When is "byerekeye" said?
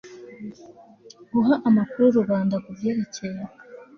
2.77-3.41